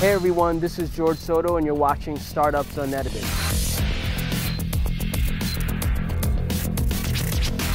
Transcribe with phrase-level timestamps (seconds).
[0.00, 3.22] Hey everyone, this is George Soto, and you're watching Startups Unedited.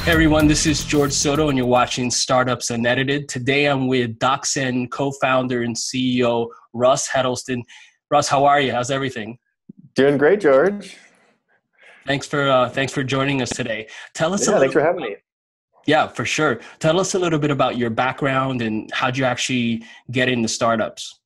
[0.02, 3.28] Hey everyone, this is George Soto, and you're watching Startups Unedited.
[3.28, 7.62] Today I'm with DocSend co founder and CEO Russ Heddleston.
[8.10, 8.72] Russ, how are you?
[8.72, 9.38] How's everything?
[9.94, 10.96] Doing great, George.
[12.08, 13.86] Thanks for uh, thanks for joining us today.
[14.14, 14.48] Tell us.
[14.48, 15.14] Yeah, thanks for having me.
[15.86, 16.58] Yeah, for sure.
[16.80, 21.20] Tell us a little bit about your background and how'd you actually get into startups.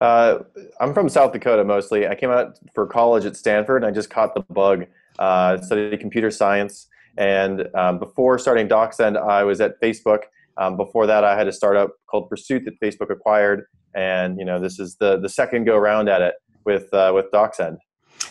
[0.00, 0.38] Uh,
[0.80, 2.06] I'm from South Dakota mostly.
[2.06, 4.86] I came out for college at Stanford and I just caught the bug.
[5.18, 6.86] Uh, studied computer science.
[7.16, 10.20] And um, before starting DocSend, I was at Facebook.
[10.56, 13.64] Um, before that, I had a startup called Pursuit that Facebook acquired.
[13.94, 17.26] And you know, this is the the second go round at it with uh, with
[17.32, 17.78] DocSend.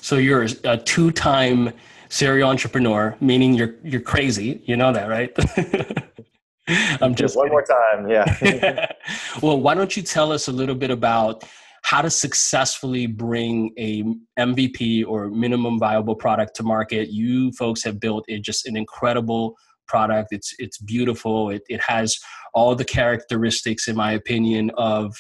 [0.02, 1.74] So you're a two-time
[2.10, 4.62] serial entrepreneur, meaning you're you're crazy.
[4.66, 5.36] You know that, right?
[7.02, 7.52] I'm just one kidding.
[7.52, 8.10] more time.
[8.10, 8.92] Yeah.
[9.42, 11.44] well, why don't you tell us a little bit about
[11.84, 14.04] how to successfully bring a
[14.38, 17.10] MVP or minimum viable product to market?
[17.10, 19.56] You folks have built it just an incredible
[19.88, 20.30] product.
[20.32, 21.50] It's it's beautiful.
[21.50, 22.18] It it has
[22.54, 25.16] all the characteristics, in my opinion, of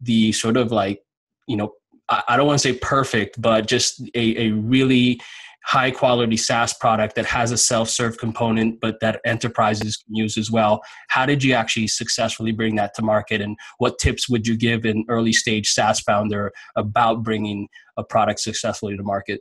[0.00, 1.00] the sort of like
[1.46, 1.72] you know
[2.08, 5.20] I, I don't want to say perfect, but just a, a really
[5.66, 10.38] high quality SaaS product that has a self serve component, but that enterprises can use
[10.38, 10.80] as well.
[11.08, 13.40] How did you actually successfully bring that to market?
[13.40, 18.40] And what tips would you give an early stage SaaS founder about bringing a product
[18.40, 19.40] successfully to market?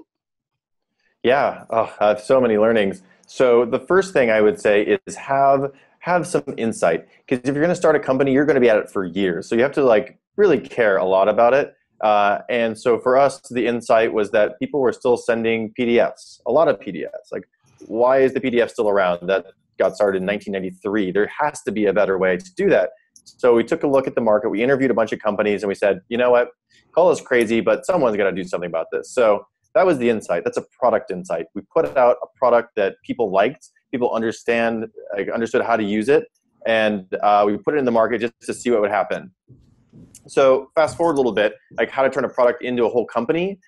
[1.22, 3.04] Yeah, oh, I have so many learnings.
[3.28, 7.64] So the first thing I would say is have have some insight because if you're
[7.64, 9.48] going to start a company, you're going to be at it for years.
[9.48, 11.75] So you have to like really care a lot about it.
[12.02, 16.52] Uh, and so for us, the insight was that people were still sending PDFs, a
[16.52, 17.32] lot of PDFs.
[17.32, 17.48] Like,
[17.88, 19.28] why is the PDF still around?
[19.28, 19.46] That
[19.78, 21.12] got started in 1993.
[21.12, 22.92] There has to be a better way to do that.
[23.24, 24.50] So we took a look at the market.
[24.50, 26.50] We interviewed a bunch of companies, and we said, you know what?
[26.94, 29.14] Call us crazy, but someone's got to do something about this.
[29.14, 30.44] So that was the insight.
[30.44, 31.48] That's a product insight.
[31.56, 36.08] We put out a product that people liked, people understand, like, understood how to use
[36.08, 36.26] it,
[36.66, 39.32] and uh, we put it in the market just to see what would happen.
[40.28, 43.06] So fast forward a little bit, like how to turn a product into a whole
[43.06, 43.60] company.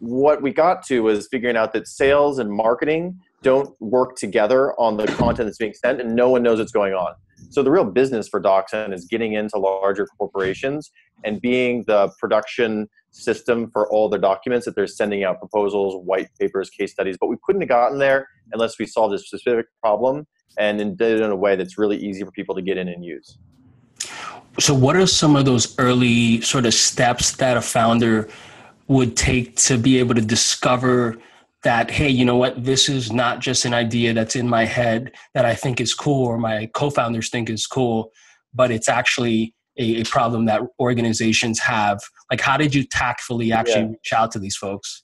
[0.00, 4.96] What we got to was figuring out that sales and marketing don't work together on
[4.96, 7.14] the content that's being sent, and no one knows what's going on.
[7.50, 10.90] So the real business for DocSend is getting into larger corporations
[11.24, 16.28] and being the production system for all the documents that they're sending out proposals, white
[16.40, 17.16] papers, case studies.
[17.20, 20.26] But we couldn't have gotten there unless we solved a specific problem
[20.58, 23.04] and did it in a way that's really easy for people to get in and
[23.04, 23.38] use.
[24.60, 28.28] So, what are some of those early sort of steps that a founder
[28.86, 31.16] would take to be able to discover
[31.64, 35.12] that, hey, you know what, this is not just an idea that's in my head
[35.32, 38.12] that I think is cool or my co founders think is cool,
[38.52, 42.00] but it's actually a, a, problem that organizations have?
[42.30, 43.88] Like, how did you tactfully actually yeah.
[43.88, 45.02] reach out to these folks?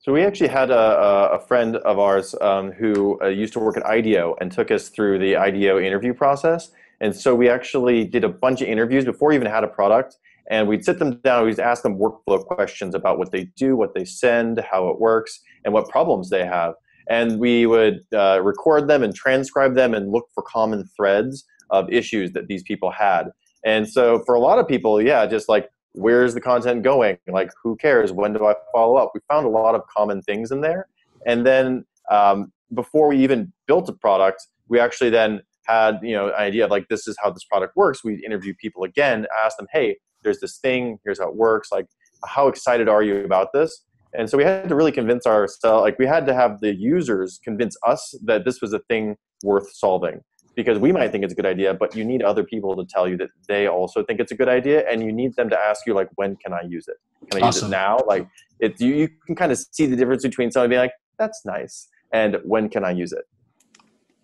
[0.00, 3.76] So we actually had a, a friend of ours um, who uh, used to work
[3.76, 6.72] at IDEO and took us through the IDEO interview process.
[7.02, 10.16] And so we actually did a bunch of interviews before we even had a product.
[10.50, 13.94] And we'd sit them down, we'd ask them workflow questions about what they do, what
[13.94, 16.74] they send, how it works, and what problems they have.
[17.08, 21.92] And we would uh, record them and transcribe them and look for common threads of
[21.92, 23.24] issues that these people had.
[23.64, 27.18] And so for a lot of people, yeah, just like where's the content going?
[27.28, 28.12] Like who cares?
[28.12, 29.12] When do I follow up?
[29.14, 30.88] We found a lot of common things in there.
[31.26, 36.28] And then um, before we even built a product, we actually then had you know
[36.28, 39.56] an idea of like this is how this product works we interview people again ask
[39.56, 41.86] them hey there's this thing here's how it works like
[42.26, 43.84] how excited are you about this?
[44.14, 47.40] And so we had to really convince ourselves like we had to have the users
[47.42, 50.20] convince us that this was a thing worth solving
[50.54, 53.08] because we might think it's a good idea but you need other people to tell
[53.08, 55.86] you that they also think it's a good idea and you need them to ask
[55.86, 56.96] you like when can i use it?
[57.30, 57.68] Can i awesome.
[57.68, 57.98] use it now?
[58.06, 58.28] Like
[58.60, 61.88] it you, you can kind of see the difference between somebody being like that's nice
[62.12, 63.24] and when can i use it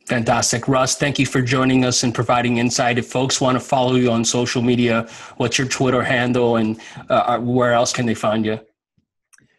[0.08, 0.68] Fantastic.
[0.68, 2.96] Russ, thank you for joining us and providing insight.
[2.96, 6.80] If folks want to follow you on social media, what's your Twitter handle and
[7.10, 8.58] uh, uh, where else can they find you?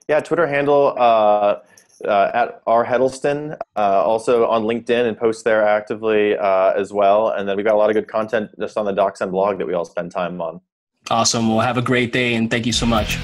[0.08, 1.60] Yeah, Twitter handle uh,
[2.04, 3.58] uh, at R Heddleston.
[3.76, 7.30] Uh, also on LinkedIn and post there actively uh, as well.
[7.30, 9.68] And then we've got a lot of good content just on the DocSend blog that
[9.68, 10.62] we all spend time on.
[11.12, 11.48] Awesome.
[11.48, 13.20] Well, have a great day and thank you so much.